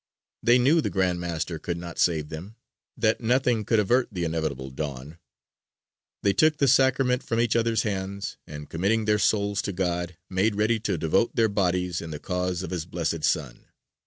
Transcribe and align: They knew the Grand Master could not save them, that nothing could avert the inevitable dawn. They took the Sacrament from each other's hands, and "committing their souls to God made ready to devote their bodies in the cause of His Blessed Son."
They 0.41 0.57
knew 0.57 0.81
the 0.81 0.89
Grand 0.89 1.19
Master 1.19 1.59
could 1.59 1.77
not 1.77 1.99
save 1.99 2.29
them, 2.29 2.55
that 2.97 3.21
nothing 3.21 3.63
could 3.63 3.77
avert 3.77 4.07
the 4.11 4.23
inevitable 4.23 4.71
dawn. 4.71 5.19
They 6.23 6.33
took 6.33 6.57
the 6.57 6.67
Sacrament 6.67 7.21
from 7.21 7.39
each 7.39 7.55
other's 7.55 7.83
hands, 7.83 8.37
and 8.47 8.67
"committing 8.67 9.05
their 9.05 9.19
souls 9.19 9.61
to 9.61 9.71
God 9.71 10.17
made 10.27 10.55
ready 10.55 10.79
to 10.79 10.97
devote 10.97 11.35
their 11.35 11.49
bodies 11.49 12.01
in 12.01 12.09
the 12.09 12.17
cause 12.17 12.63
of 12.63 12.71
His 12.71 12.87
Blessed 12.87 13.23
Son." 13.23 13.65